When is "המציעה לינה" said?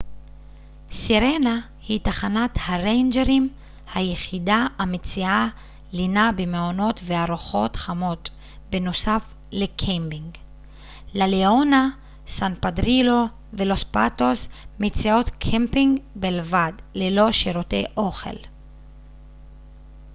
4.79-6.31